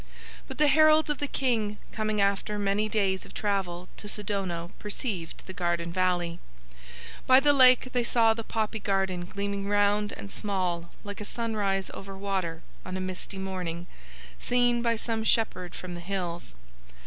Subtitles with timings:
[0.47, 5.43] But the heralds of the King coming after many days of travel to Sidono perceived
[5.45, 6.39] the garden valley.
[7.27, 11.91] By the lake they saw the poppy garden gleaming round and small like a sunrise
[11.93, 13.85] over water on a misty morning
[14.39, 16.55] seen by some shepherd from the hills.